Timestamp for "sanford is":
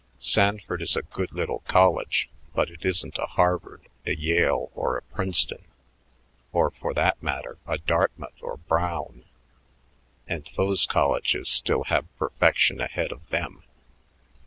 0.17-0.95